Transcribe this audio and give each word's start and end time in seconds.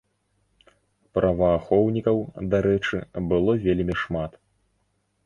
Праваахоўнікаў, 1.17 2.17
дарэчы, 2.53 2.97
было 3.35 3.51
вельмі 3.67 3.93
шмат. 4.05 4.31